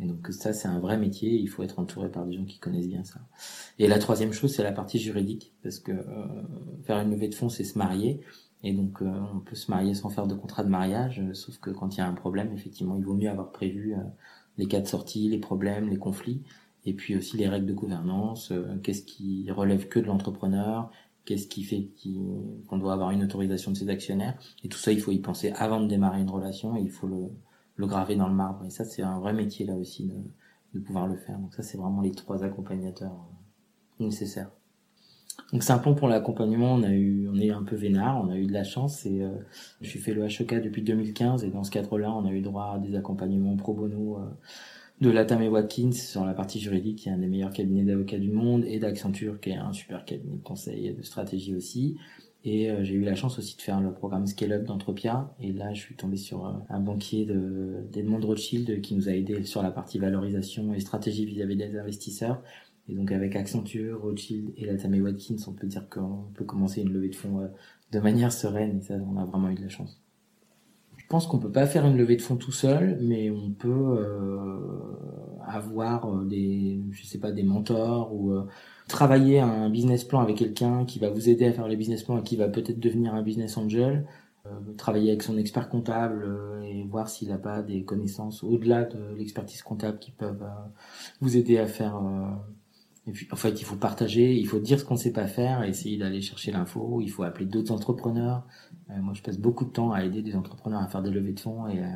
Et 0.00 0.06
donc 0.06 0.26
ça 0.30 0.54
c'est 0.54 0.68
un 0.68 0.80
vrai 0.80 0.96
métier, 0.96 1.34
il 1.34 1.48
faut 1.48 1.62
être 1.62 1.78
entouré 1.78 2.10
par 2.10 2.24
des 2.24 2.32
gens 2.32 2.46
qui 2.46 2.58
connaissent 2.58 2.88
bien 2.88 3.04
ça. 3.04 3.20
Et 3.78 3.88
la 3.88 3.98
troisième 3.98 4.32
chose 4.32 4.54
c'est 4.54 4.62
la 4.62 4.72
partie 4.72 4.98
juridique, 4.98 5.52
parce 5.62 5.78
que 5.78 5.92
euh, 5.92 6.26
faire 6.84 6.98
une 6.98 7.10
levée 7.10 7.28
de 7.28 7.34
fonds 7.34 7.50
c'est 7.50 7.64
se 7.64 7.76
marier, 7.76 8.22
et 8.62 8.72
donc, 8.72 9.02
euh, 9.02 9.20
on 9.34 9.40
peut 9.40 9.56
se 9.56 9.70
marier 9.70 9.94
sans 9.94 10.08
faire 10.08 10.26
de 10.26 10.34
contrat 10.34 10.62
de 10.62 10.68
mariage, 10.68 11.20
euh, 11.20 11.34
sauf 11.34 11.58
que 11.58 11.70
quand 11.70 11.96
il 11.96 11.98
y 11.98 12.00
a 12.00 12.08
un 12.08 12.14
problème, 12.14 12.52
effectivement, 12.52 12.96
il 12.96 13.04
vaut 13.04 13.14
mieux 13.14 13.30
avoir 13.30 13.50
prévu 13.50 13.94
euh, 13.94 13.98
les 14.56 14.66
cas 14.66 14.80
de 14.80 14.86
sortie, 14.86 15.28
les 15.28 15.38
problèmes, 15.38 15.88
les 15.88 15.98
conflits, 15.98 16.42
et 16.84 16.94
puis 16.94 17.16
aussi 17.16 17.36
les 17.36 17.48
règles 17.48 17.66
de 17.66 17.72
gouvernance, 17.72 18.52
qu'est-ce 18.82 19.02
qui 19.02 19.50
relève 19.50 19.88
que 19.88 20.00
de 20.00 20.06
l'entrepreneur, 20.06 20.90
qu'est-ce 21.24 21.46
qui 21.46 21.62
fait 21.62 21.88
qu'on 22.68 22.76
doit 22.78 22.92
avoir 22.92 23.12
une 23.12 23.22
autorisation 23.22 23.70
de 23.70 23.76
ses 23.76 23.88
actionnaires, 23.88 24.36
et 24.64 24.68
tout 24.68 24.78
ça, 24.78 24.92
il 24.92 25.00
faut 25.00 25.12
y 25.12 25.20
penser 25.20 25.52
avant 25.52 25.80
de 25.80 25.86
démarrer 25.86 26.20
une 26.20 26.30
relation, 26.30 26.76
et 26.76 26.80
il 26.80 26.90
faut 26.90 27.06
le, 27.06 27.30
le 27.76 27.86
graver 27.86 28.16
dans 28.16 28.28
le 28.28 28.34
marbre. 28.34 28.64
Et 28.64 28.70
ça, 28.70 28.84
c'est 28.84 29.02
un 29.02 29.20
vrai 29.20 29.32
métier 29.32 29.64
là 29.64 29.74
aussi 29.74 30.06
de, 30.06 30.16
de 30.74 30.80
pouvoir 30.80 31.06
le 31.06 31.16
faire. 31.16 31.38
Donc 31.38 31.54
ça, 31.54 31.62
c'est 31.62 31.78
vraiment 31.78 32.00
les 32.00 32.12
trois 32.12 32.44
accompagnateurs 32.44 33.28
nécessaires. 34.00 34.50
Donc 35.52 35.62
c'est 35.62 35.72
un 35.72 35.78
plan 35.78 35.94
pour 35.94 36.08
l'accompagnement. 36.08 36.74
On 36.74 36.82
a 36.82 36.90
eu, 36.90 37.28
on 37.28 37.38
est 37.38 37.50
un 37.50 37.62
peu 37.62 37.76
vénard, 37.76 38.22
on 38.24 38.30
a 38.30 38.36
eu 38.36 38.46
de 38.46 38.52
la 38.52 38.64
chance 38.64 39.04
et 39.06 39.22
euh, 39.22 39.30
je 39.80 39.88
suis 39.88 39.98
fait 39.98 40.14
le 40.14 40.24
HEK 40.24 40.62
depuis 40.62 40.82
2015 40.82 41.44
et 41.44 41.50
dans 41.50 41.64
ce 41.64 41.70
cadre-là, 41.70 42.12
on 42.12 42.26
a 42.26 42.32
eu 42.32 42.40
droit 42.40 42.72
à 42.76 42.78
des 42.78 42.96
accompagnements 42.96 43.56
pro 43.56 43.74
bono 43.74 44.18
euh, 44.18 44.22
de 45.00 45.10
Latam 45.10 45.42
et 45.42 45.48
Watkins 45.48 45.92
sur 45.92 46.24
la 46.24 46.32
partie 46.32 46.60
juridique, 46.60 47.00
qui 47.00 47.08
est 47.08 47.12
un 47.12 47.18
des 47.18 47.26
meilleurs 47.26 47.52
cabinets 47.52 47.82
d'avocats 47.82 48.18
du 48.18 48.30
monde, 48.30 48.64
et 48.66 48.78
d'Accenture, 48.78 49.40
qui 49.40 49.50
est 49.50 49.56
un 49.56 49.72
super 49.72 50.04
cabinet 50.04 50.36
de 50.36 50.42
conseil 50.42 50.86
et 50.86 50.92
de 50.92 51.02
stratégie 51.02 51.56
aussi. 51.56 51.96
Et 52.44 52.70
euh, 52.70 52.84
j'ai 52.84 52.94
eu 52.94 53.02
la 53.02 53.14
chance 53.14 53.38
aussi 53.38 53.56
de 53.56 53.62
faire 53.62 53.80
le 53.80 53.92
programme 53.92 54.26
Scale 54.26 54.52
Up 54.52 54.64
d'Entropia. 54.64 55.34
Et 55.40 55.52
là, 55.52 55.74
je 55.74 55.80
suis 55.80 55.96
tombé 55.96 56.16
sur 56.16 56.46
un 56.68 56.80
banquier 56.80 57.26
d'Edmond 57.90 58.20
Rothschild 58.20 58.80
qui 58.80 58.94
nous 58.94 59.08
a 59.08 59.12
aidé 59.12 59.44
sur 59.44 59.62
la 59.62 59.70
partie 59.70 59.98
valorisation 59.98 60.72
et 60.72 60.80
stratégie 60.80 61.24
vis-à-vis 61.24 61.56
-vis 61.56 61.70
des 61.70 61.78
investisseurs 61.78 62.42
et 62.88 62.94
donc 62.94 63.12
avec 63.12 63.36
Accenture, 63.36 64.00
Rothschild 64.00 64.52
et 64.56 64.66
la 64.66 64.76
Tammy 64.76 65.00
Watkins, 65.00 65.36
on 65.46 65.52
peut 65.52 65.66
dire 65.66 65.88
qu'on 65.88 66.24
peut 66.34 66.44
commencer 66.44 66.82
une 66.82 66.92
levée 66.92 67.10
de 67.10 67.14
fonds 67.14 67.40
euh, 67.40 67.48
de 67.92 68.00
manière 68.00 68.32
sereine 68.32 68.78
et 68.78 68.80
ça, 68.80 68.94
on 68.94 69.16
a 69.18 69.24
vraiment 69.24 69.50
eu 69.50 69.54
de 69.54 69.62
la 69.62 69.68
chance. 69.68 70.00
Je 70.96 71.06
pense 71.06 71.26
qu'on 71.26 71.38
peut 71.38 71.52
pas 71.52 71.66
faire 71.66 71.86
une 71.86 71.96
levée 71.96 72.16
de 72.16 72.22
fonds 72.22 72.36
tout 72.36 72.52
seul, 72.52 72.98
mais 73.02 73.30
on 73.30 73.50
peut 73.50 73.68
euh, 73.68 74.58
avoir 75.46 76.06
euh, 76.06 76.24
des, 76.24 76.80
je 76.90 77.04
sais 77.04 77.18
pas, 77.18 77.32
des 77.32 77.42
mentors 77.42 78.14
ou 78.14 78.34
travailler 78.88 79.38
un 79.38 79.68
business 79.68 80.04
plan 80.04 80.20
avec 80.20 80.36
quelqu'un 80.36 80.84
qui 80.84 80.98
va 80.98 81.10
vous 81.10 81.28
aider 81.28 81.44
à 81.44 81.52
faire 81.52 81.68
le 81.68 81.76
business 81.76 82.02
plan 82.02 82.18
et 82.18 82.22
qui 82.22 82.36
va 82.36 82.48
peut-être 82.48 82.80
devenir 82.80 83.14
un 83.14 83.22
business 83.22 83.56
angel. 83.58 84.06
travailler 84.76 85.10
avec 85.10 85.22
son 85.22 85.36
expert 85.38 85.68
comptable 85.68 86.26
et 86.64 86.82
voir 86.84 87.08
s'il 87.08 87.28
n'a 87.28 87.38
pas 87.38 87.62
des 87.62 87.84
connaissances 87.84 88.42
au-delà 88.42 88.84
de 88.84 89.14
l'expertise 89.16 89.62
comptable 89.62 89.98
qui 89.98 90.12
peuvent 90.12 90.44
vous 91.20 91.36
aider 91.36 91.58
à 91.58 91.66
faire 91.66 92.00
Et 92.00 92.61
en 93.06 93.36
fait, 93.36 93.60
il 93.60 93.64
faut 93.64 93.76
partager, 93.76 94.36
il 94.36 94.46
faut 94.46 94.60
dire 94.60 94.78
ce 94.78 94.84
qu'on 94.84 94.96
sait 94.96 95.12
pas 95.12 95.26
faire, 95.26 95.64
essayer 95.64 95.98
d'aller 95.98 96.20
chercher 96.20 96.52
l'info. 96.52 97.00
Il 97.00 97.08
faut 97.08 97.24
appeler 97.24 97.46
d'autres 97.46 97.72
entrepreneurs. 97.72 98.46
Euh, 98.90 99.00
moi, 99.00 99.12
je 99.14 99.22
passe 99.22 99.38
beaucoup 99.38 99.64
de 99.64 99.70
temps 99.70 99.92
à 99.92 100.04
aider 100.04 100.22
des 100.22 100.36
entrepreneurs 100.36 100.80
à 100.80 100.86
faire 100.86 101.02
des 101.02 101.10
levées 101.10 101.32
de 101.32 101.40
fonds 101.40 101.66
et 101.66 101.82
à 101.82 101.88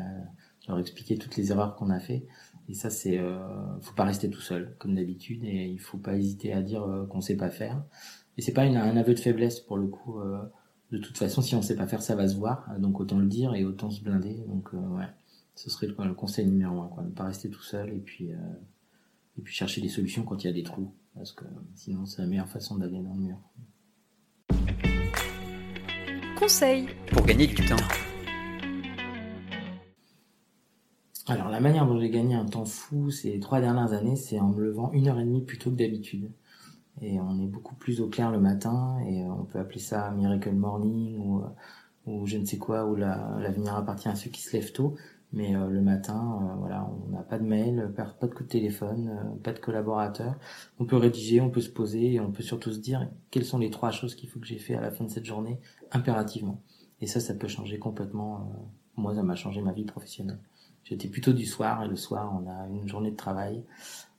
leur 0.68 0.78
expliquer 0.78 1.16
toutes 1.16 1.36
les 1.36 1.52
erreurs 1.52 1.76
qu'on 1.76 1.90
a 1.90 2.00
fait. 2.00 2.26
Et 2.68 2.75
ça, 2.75 2.90
c'est, 2.90 3.18
euh, 3.18 3.38
faut 3.80 3.94
pas 3.94 4.04
rester 4.04 4.28
tout 4.28 4.40
seul, 4.40 4.75
comme 4.78 4.94
d'habitude, 4.94 5.44
et 5.44 5.66
il 5.66 5.78
faut 5.78 5.98
pas 5.98 6.16
hésiter 6.16 6.52
à 6.52 6.62
dire 6.62 6.82
euh, 6.82 7.06
qu'on 7.06 7.20
sait 7.20 7.36
pas 7.36 7.50
faire. 7.50 7.84
Et 8.36 8.42
c'est 8.42 8.52
pas 8.52 8.62
un 8.62 8.96
aveu 8.96 9.14
de 9.14 9.20
faiblesse 9.20 9.60
pour 9.60 9.76
le 9.76 9.86
coup. 9.86 10.18
Euh, 10.20 10.42
de 10.90 10.98
toute 10.98 11.16
façon, 11.16 11.42
si 11.42 11.54
on 11.54 11.62
sait 11.62 11.76
pas 11.76 11.86
faire, 11.86 12.02
ça 12.02 12.16
va 12.16 12.28
se 12.28 12.36
voir. 12.36 12.68
Donc 12.78 13.00
autant 13.00 13.18
le 13.18 13.26
dire 13.26 13.54
et 13.54 13.64
autant 13.64 13.90
se 13.90 14.02
blinder. 14.02 14.44
Donc 14.48 14.72
ouais, 14.72 15.08
ce 15.54 15.70
serait 15.70 15.86
le, 15.86 15.94
le 16.04 16.14
conseil 16.14 16.46
numéro 16.46 16.80
un, 16.82 16.88
quoi, 16.88 17.02
ne 17.02 17.10
pas 17.10 17.25
rester 17.25 17.48
tout 17.48 17.62
seul 17.62 17.90
et 17.90 17.98
puis 17.98 18.30
et 19.38 19.42
puis 19.42 19.54
chercher 19.54 19.80
des 19.80 19.88
solutions 19.88 20.22
quand 20.22 20.42
il 20.42 20.46
y 20.46 20.50
a 20.50 20.52
des 20.52 20.62
trous 20.62 20.92
parce 21.14 21.32
que 21.32 21.44
sinon 21.74 22.04
c'est 22.06 22.22
la 22.22 22.28
meilleure 22.28 22.48
façon 22.48 22.76
d'aller 22.76 23.00
dans 23.00 23.14
le 23.14 23.20
mur. 23.20 23.38
Conseil 26.38 26.88
pour 27.10 27.24
gagner 27.24 27.46
du 27.46 27.54
temps. 27.54 27.76
Alors 31.26 31.48
la 31.48 31.58
manière 31.58 31.86
dont 31.86 31.98
j'ai 31.98 32.10
gagné 32.10 32.34
un 32.34 32.44
temps 32.44 32.64
fou 32.64 33.10
ces 33.10 33.40
trois 33.40 33.60
dernières 33.60 33.92
années, 33.92 34.14
c'est 34.14 34.38
en 34.38 34.48
me 34.48 34.62
levant 34.62 34.92
une 34.92 35.08
heure 35.08 35.18
et 35.18 35.24
demie 35.24 35.42
plus 35.42 35.58
tôt 35.58 35.70
que 35.70 35.76
d'habitude. 35.76 36.30
Et 37.02 37.18
on 37.20 37.40
est 37.40 37.46
beaucoup 37.46 37.74
plus 37.74 38.00
au 38.00 38.08
clair 38.08 38.30
le 38.30 38.38
matin, 38.38 38.98
et 39.06 39.22
on 39.24 39.44
peut 39.44 39.58
appeler 39.58 39.80
ça 39.80 40.10
Miracle 40.12 40.52
Morning 40.52 41.18
ou, 41.18 41.42
ou 42.06 42.26
je 42.26 42.38
ne 42.38 42.44
sais 42.44 42.58
quoi, 42.58 42.86
ou 42.86 42.94
l'avenir 42.94 43.74
appartient 43.74 44.08
à 44.08 44.14
ceux 44.14 44.30
qui 44.30 44.40
se 44.40 44.56
lèvent 44.56 44.72
tôt. 44.72 44.96
Mais 45.33 45.54
euh, 45.54 45.68
le 45.68 45.80
matin, 45.80 46.40
euh, 46.40 46.54
voilà, 46.56 46.88
on 46.88 47.11
n'a 47.11 47.23
pas 47.23 47.38
de 47.38 47.45
mail, 47.45 47.92
pas 47.95 48.26
de 48.26 48.33
coup 48.33 48.45
de 48.45 48.49
téléphone, 48.49 49.09
euh, 49.09 49.38
pas 49.42 49.52
de 49.52 49.59
collaborateur. 49.59 50.35
On 50.78 50.87
peut 50.87 50.97
rédiger, 50.97 51.40
on 51.40 51.50
peut 51.50 51.61
se 51.61 51.71
poser 51.71 52.14
et 52.14 52.21
on 52.21 52.30
peut 52.30 52.42
surtout 52.42 52.73
se 52.73 52.78
dire 52.78 53.09
quelles 53.30 53.45
sont 53.45 53.59
les 53.59 53.71
trois 53.71 53.90
choses 53.90 54.14
qu'il 54.14 54.28
faut 54.28 54.40
que 54.40 54.47
j'ai 54.47 54.59
fait 54.59 54.76
à 54.76 54.80
la 54.80 54.90
fin 54.90 55.04
de 55.04 55.11
cette 55.11 55.26
journée 55.26 55.59
impérativement. 55.90 56.62
Et 57.00 57.06
ça, 57.06 57.21
ça 57.21 57.35
peut 57.35 57.49
changer 57.49 57.78
complètement. 57.78 58.50
moi, 58.97 59.14
ça 59.14 59.23
m'a 59.23 59.35
changé 59.35 59.61
ma 59.61 59.73
vie 59.73 59.85
professionnelle. 59.85 60.38
J'étais 60.85 61.09
plutôt 61.09 61.33
du 61.33 61.45
soir 61.45 61.83
et 61.83 61.88
le 61.88 61.97
soir, 61.97 62.33
on 62.40 62.49
a 62.49 62.68
une 62.68 62.88
journée 62.88 63.11
de 63.11 63.16
travail. 63.16 63.64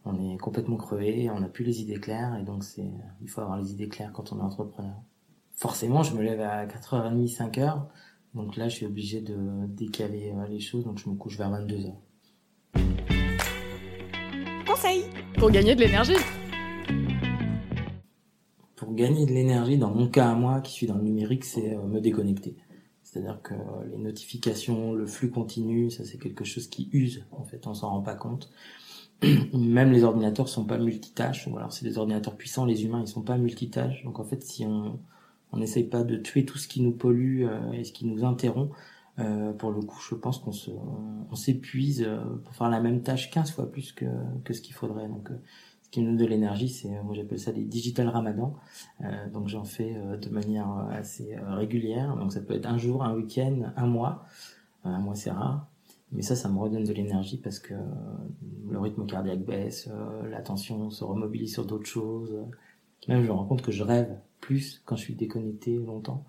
On 0.06 0.20
est 0.20 0.38
complètement 0.38 0.78
crevé, 0.78 1.30
on 1.30 1.40
n'a 1.40 1.50
plus 1.50 1.66
les 1.66 1.82
idées 1.82 2.00
claires 2.00 2.36
et 2.40 2.44
donc 2.44 2.64
c'est, 2.64 2.92
il 3.22 3.30
faut 3.30 3.42
avoir 3.42 3.58
les 3.58 3.72
idées 3.72 3.90
claires 3.90 4.12
quand 4.14 4.32
on 4.32 4.40
est 4.40 4.44
entrepreneur. 4.44 4.96
Forcément, 5.54 6.04
je 6.04 6.16
me 6.16 6.22
lève 6.22 6.42
à 6.42 6.66
4h30, 6.68 7.36
5h 7.36 7.88
donc 8.38 8.56
là, 8.56 8.70
je 8.70 8.76
suis 8.76 8.86
obligé 8.86 9.20
de 9.20 9.36
décaler 9.68 10.32
euh, 10.32 10.48
les 10.48 10.60
choses, 10.60 10.86
donc 10.86 11.00
je 11.00 11.10
me 11.10 11.16
couche 11.16 11.38
vers 11.38 11.52
22h. 11.52 11.92
Conseil 14.68 15.06
pour 15.40 15.50
gagner 15.50 15.74
de 15.74 15.80
l'énergie. 15.82 16.14
Pour 18.76 18.94
gagner 18.94 19.26
de 19.26 19.32
l'énergie, 19.32 19.80
dans 19.80 19.90
mon 19.90 20.08
cas 20.08 20.30
à 20.30 20.36
moi, 20.36 20.62
qui 20.62 20.72
suis 20.72 20.86
dans 20.86 20.98
le 20.98 21.04
numérique, 21.04 21.46
c'est 21.46 21.76
euh, 21.76 21.82
me 21.82 22.00
déconnecter. 22.00 22.56
C'est-à-dire 23.02 23.42
que 23.42 23.56
les 23.90 23.98
notifications, 23.98 24.94
le 24.94 25.08
flux 25.08 25.32
continu, 25.32 25.90
ça 25.90 26.06
c'est 26.06 26.20
quelque 26.20 26.44
chose 26.44 26.68
qui 26.68 26.90
use. 26.92 27.26
En 27.32 27.44
fait, 27.44 27.66
on 27.66 27.74
s'en 27.74 27.90
rend 27.90 28.02
pas 28.02 28.16
compte. 28.16 28.52
Même 29.54 29.92
les 29.92 30.04
ordinateurs 30.04 30.48
sont 30.48 30.66
pas 30.66 30.78
multitâches. 30.78 31.48
Ou 31.48 31.58
alors 31.58 31.74
c'est 31.74 31.86
des 31.86 31.98
ordinateurs 31.98 32.36
puissants, 32.36 32.66
les 32.66 32.86
humains 32.86 33.02
ils 33.02 33.08
sont 33.08 33.24
pas 33.24 33.38
multitâches. 33.38 34.04
Donc 34.04 34.20
en 34.20 34.24
fait, 34.26 34.44
si 34.44 34.66
on 34.66 35.00
on 35.52 35.58
n'essaye 35.58 35.86
pas 35.86 36.04
de 36.04 36.18
tuer 36.18 36.46
tout 36.46 36.58
ce 36.58 36.68
qui 36.68 36.82
nous 36.82 36.92
pollue 36.92 37.46
euh, 37.46 37.72
et 37.72 37.84
ce 37.84 37.92
qui 37.92 38.06
nous 38.06 38.24
interrompt. 38.26 38.74
Euh, 39.20 39.52
pour 39.54 39.72
le 39.72 39.82
coup, 39.82 40.00
je 40.00 40.14
pense 40.14 40.38
qu'on 40.38 40.52
se, 40.52 40.70
on, 40.70 41.36
s'épuise 41.36 42.04
euh, 42.06 42.20
pour 42.44 42.54
faire 42.54 42.70
la 42.70 42.80
même 42.80 43.02
tâche 43.02 43.32
15 43.32 43.52
fois 43.52 43.72
plus 43.72 43.92
que, 43.92 44.06
ce 44.52 44.62
qu'il 44.62 44.76
faudrait. 44.76 45.08
Donc, 45.08 45.30
ce 45.82 45.90
qui 45.90 46.02
nous 46.02 46.10
donne 46.10 46.18
de 46.18 46.26
l'énergie, 46.26 46.70
c'est, 46.70 46.90
moi 47.02 47.16
j'appelle 47.16 47.40
ça 47.40 47.52
des 47.52 47.64
digital 47.64 48.10
ramadan. 48.10 48.54
donc 49.32 49.48
j'en 49.48 49.64
fais 49.64 49.96
de 50.22 50.30
manière 50.30 50.70
assez 50.92 51.38
régulière. 51.38 52.18
Donc 52.18 52.34
ça 52.34 52.42
peut 52.42 52.56
être 52.56 52.66
un 52.66 52.78
jour, 52.78 53.06
un 53.06 53.16
week-end, 53.16 53.72
un 53.78 53.88
mois. 53.88 54.26
un 54.84 55.00
mois 55.00 55.16
c'est 55.16 55.32
rare. 55.32 55.66
Mais 56.12 56.24
ça, 56.24 56.36
ça 56.36 56.50
me 56.50 56.60
redonne 56.60 56.84
de 56.84 56.92
l'énergie 56.92 57.38
parce 57.38 57.60
que 57.60 57.74
le 58.70 58.80
rythme 58.80 59.06
cardiaque 59.06 59.46
baisse, 59.46 59.90
l'attention 60.30 60.90
se 60.90 61.06
remobilise 61.06 61.54
sur 61.54 61.66
d'autres 61.66 61.88
choses. 61.88 62.36
Même 63.08 63.22
je 63.22 63.28
me 63.28 63.34
rends 63.34 63.46
compte 63.46 63.62
que 63.62 63.72
je 63.72 63.84
rêve 63.84 64.20
plus 64.42 64.82
quand 64.86 64.96
je 64.96 65.02
suis 65.02 65.16
déconnecté 65.16 65.78
longtemps. 65.78 66.26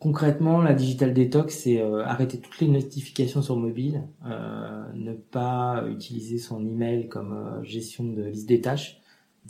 Concrètement, 0.00 0.62
la 0.62 0.72
digital 0.72 1.12
detox, 1.12 1.54
c'est 1.54 1.82
euh, 1.82 2.02
arrêter 2.06 2.40
toutes 2.40 2.58
les 2.60 2.68
notifications 2.68 3.42
sur 3.42 3.56
mobile, 3.56 4.08
euh, 4.24 4.82
ne 4.94 5.12
pas 5.12 5.84
utiliser 5.90 6.38
son 6.38 6.66
email 6.66 7.06
comme 7.08 7.34
euh, 7.34 7.62
gestion 7.64 8.04
de 8.04 8.22
liste 8.22 8.48
des 8.48 8.62
tâches, 8.62 9.02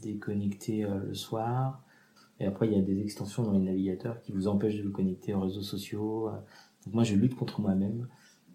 déconnecter 0.03 0.83
le 0.83 1.15
soir. 1.15 1.85
Et 2.41 2.47
après, 2.47 2.67
il 2.67 2.73
y 2.73 2.79
a 2.79 2.83
des 2.83 3.01
extensions 3.01 3.45
dans 3.45 3.53
les 3.53 3.61
navigateurs 3.61 4.21
qui 4.23 4.33
vous 4.33 4.49
empêchent 4.49 4.79
de 4.79 4.83
vous 4.83 4.91
connecter 4.91 5.35
aux 5.35 5.41
réseaux 5.41 5.63
sociaux. 5.63 6.31
Moi, 6.91 7.05
je 7.05 7.15
lutte 7.15 7.37
contre 7.37 7.61
moi-même. 7.61 8.09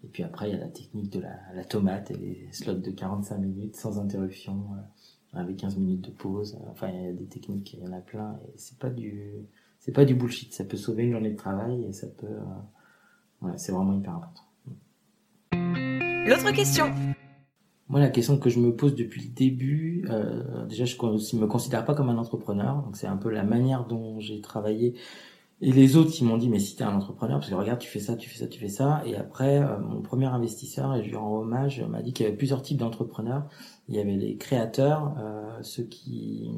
Et 0.04 0.08
puis 0.08 0.22
après, 0.22 0.50
il 0.50 0.52
y 0.52 0.56
a 0.56 0.60
la 0.60 0.68
technique 0.68 1.10
de 1.10 1.20
la, 1.20 1.38
la 1.54 1.64
tomate 1.64 2.10
et 2.10 2.16
les 2.16 2.48
slots 2.52 2.74
de 2.74 2.90
45 2.90 3.38
minutes 3.38 3.76
sans 3.76 3.98
interruption 4.00 4.64
avec 5.36 5.56
15 5.58 5.76
minutes 5.76 6.02
de 6.02 6.10
pause. 6.10 6.58
Enfin, 6.70 6.88
il 6.88 7.04
y 7.04 7.08
a 7.08 7.12
des 7.12 7.26
techniques, 7.26 7.74
il 7.74 7.80
y 7.80 7.86
en 7.86 7.92
a 7.92 8.00
plein. 8.00 8.38
Et 8.48 8.52
c'est 8.56 8.78
pas 8.78 8.90
du, 8.90 9.32
c'est 9.78 9.92
pas 9.92 10.04
du 10.04 10.14
bullshit. 10.14 10.52
Ça 10.52 10.64
peut 10.64 10.76
sauver 10.76 11.04
une 11.04 11.12
journée 11.12 11.30
de 11.30 11.36
travail 11.36 11.84
et 11.84 11.92
ça 11.92 12.06
peut, 12.08 12.26
euh, 12.26 13.52
c'est 13.56 13.72
vraiment 13.72 13.92
hyper 13.92 14.14
important. 14.14 14.42
L'autre 16.26 16.52
question. 16.52 16.92
Moi, 17.88 18.00
la 18.00 18.08
question 18.08 18.36
que 18.36 18.50
je 18.50 18.58
me 18.58 18.74
pose 18.74 18.96
depuis 18.96 19.22
le 19.22 19.28
début, 19.28 20.04
euh, 20.10 20.66
déjà, 20.66 20.84
je 20.84 20.96
ne 20.96 21.40
me 21.40 21.46
considère 21.46 21.84
pas 21.84 21.94
comme 21.94 22.08
un 22.08 22.18
entrepreneur. 22.18 22.82
Donc, 22.82 22.96
c'est 22.96 23.06
un 23.06 23.16
peu 23.16 23.30
la 23.30 23.44
manière 23.44 23.86
dont 23.86 24.18
j'ai 24.18 24.40
travaillé 24.40 24.94
et 25.62 25.72
les 25.72 25.96
autres, 25.96 26.12
ils 26.20 26.24
m'ont 26.26 26.36
dit, 26.36 26.50
mais 26.50 26.58
si 26.58 26.76
t'es 26.76 26.84
un 26.84 26.94
entrepreneur, 26.94 27.38
parce 27.38 27.48
que 27.48 27.54
regarde, 27.54 27.78
tu 27.78 27.88
fais 27.88 28.00
ça, 28.00 28.14
tu 28.14 28.28
fais 28.28 28.38
ça, 28.38 28.46
tu 28.46 28.60
fais 28.60 28.68
ça. 28.68 29.02
Et 29.06 29.16
après, 29.16 29.58
euh, 29.58 29.78
mon 29.78 30.02
premier 30.02 30.26
investisseur, 30.26 30.94
et 30.94 31.02
je 31.02 31.08
lui 31.08 31.16
rends 31.16 31.38
hommage, 31.38 31.80
m'a 31.82 32.02
dit 32.02 32.12
qu'il 32.12 32.26
y 32.26 32.28
avait 32.28 32.36
plusieurs 32.36 32.60
types 32.60 32.76
d'entrepreneurs. 32.76 33.48
Il 33.88 33.94
y 33.94 33.98
avait 33.98 34.16
les 34.16 34.36
créateurs, 34.36 35.14
euh, 35.18 35.58
ceux 35.62 35.84
qui 35.84 36.50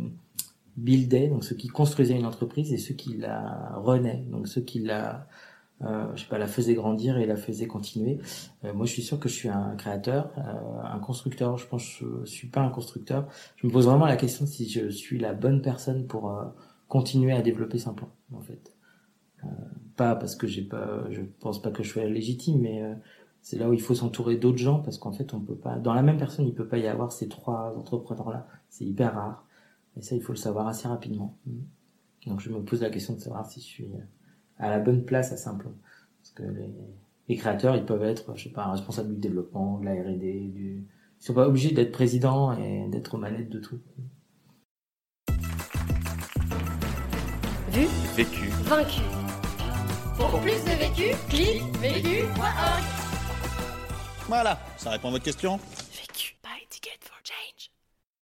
buildaient, 0.77 1.29
donc 1.29 1.45
ceux 1.45 1.55
qui 1.55 1.69
construisaient 1.69 2.17
une 2.19 2.27
entreprise, 2.27 2.73
et 2.73 2.79
ceux 2.79 2.95
qui 2.95 3.17
la 3.17 3.73
renaient, 3.77 4.25
donc 4.31 4.49
ceux 4.49 4.63
qui 4.63 4.81
la, 4.81 5.29
euh, 5.83 6.07
je 6.17 6.23
sais 6.23 6.29
pas, 6.29 6.39
la 6.39 6.49
faisaient 6.49 6.75
grandir 6.75 7.19
et 7.19 7.27
la 7.27 7.37
faisaient 7.37 7.69
continuer. 7.69 8.19
Euh, 8.65 8.75
moi, 8.75 8.85
je 8.87 8.93
suis 8.93 9.03
sûr 9.03 9.21
que 9.21 9.29
je 9.29 9.35
suis 9.35 9.49
un 9.49 9.77
créateur, 9.77 10.33
un 10.85 10.99
constructeur. 10.99 11.57
Je 11.57 11.67
pense 11.69 11.99
que 12.01 12.23
je 12.25 12.31
suis 12.31 12.49
pas 12.49 12.63
un 12.63 12.71
constructeur. 12.71 13.29
Je 13.57 13.67
me 13.69 13.73
pose 13.73 13.87
vraiment 13.87 14.07
la 14.07 14.17
question 14.17 14.45
si 14.47 14.69
je 14.69 14.89
suis 14.91 15.19
la 15.21 15.35
bonne 15.35 15.63
personne 15.63 16.07
pour 16.09 16.35
continuer 16.89 17.33
à 17.33 17.43
développer 17.43 17.79
plan 17.79 18.11
en 18.35 18.41
fait. 18.41 18.73
Euh, 19.45 19.49
pas 19.97 20.15
parce 20.15 20.37
que 20.37 20.47
j'ai 20.47 20.63
pas, 20.63 21.05
je 21.11 21.23
pense 21.41 21.61
pas 21.61 21.71
que 21.71 21.83
je 21.83 21.91
sois 21.91 22.05
légitime, 22.05 22.61
mais 22.61 22.83
euh, 22.83 22.95
c'est 23.43 23.59
là 23.59 23.69
où 23.69 23.73
il 23.73 23.81
faut 23.81 23.95
s'entourer 23.95 24.37
d'autres 24.37 24.59
gens 24.59 24.81
parce 24.81 24.99
qu'en 24.99 25.13
fait 25.13 25.35
on 25.35 25.41
peut 25.41 25.57
pas, 25.57 25.79
dans 25.79 25.95
la 25.95 26.03
même 26.03 26.19
personne 26.19 26.47
il 26.47 26.55
peut 26.55 26.67
pas 26.67 26.79
y 26.79 26.87
avoir 26.87 27.13
ces 27.13 27.29
trois 27.29 27.75
entrepreneurs 27.77 28.31
là, 28.31 28.47
c'est 28.69 28.85
hyper 28.85 29.15
rare. 29.15 29.45
Et 29.97 30.03
ça 30.03 30.15
il 30.15 30.23
faut 30.23 30.33
le 30.33 30.39
savoir 30.39 30.69
assez 30.69 30.89
rapidement. 30.89 31.37
Donc 32.27 32.41
je 32.41 32.51
me 32.51 32.63
pose 32.63 32.83
la 32.83 32.91
question 32.91 33.15
de 33.15 33.21
savoir 33.21 33.47
si 33.47 33.61
je 33.61 33.67
suis 33.67 33.89
à 34.59 34.71
la 34.71 34.79
bonne 34.79 35.05
place 35.05 35.33
à 35.33 35.37
Simplon. 35.37 35.73
Parce 36.21 36.31
que 36.35 36.43
les, 36.43 36.69
les, 37.29 37.37
créateurs, 37.37 37.77
ils 37.77 37.85
peuvent 37.85 38.03
être, 38.03 38.37
je 38.37 38.45
sais 38.45 38.51
pas, 38.51 38.65
un 38.65 38.73
responsable 38.73 39.15
du 39.15 39.21
développement, 39.21 39.79
de 39.79 39.85
la 39.85 39.93
R&D, 39.93 40.51
du... 40.53 40.87
Ils 41.21 41.25
sont 41.25 41.35
pas 41.35 41.49
obligés 41.49 41.73
d'être 41.73 41.91
président 41.91 42.53
et 42.53 42.89
d'être 42.89 43.15
aux 43.15 43.19
manettes 43.19 43.51
de 43.51 43.59
tout. 43.59 43.81
Vu 47.73 47.87
Vécu 48.17 48.49
Vaincu 48.65 49.18
pour 50.19 50.41
plus 50.41 50.63
de 50.65 50.71
vécu, 50.71 51.17
clique 51.29 51.63
vécu.org. 51.79 52.83
Voilà, 54.27 54.59
ça 54.77 54.91
répond 54.91 55.09
à 55.09 55.13
votre 55.13 55.25
question? 55.25 55.59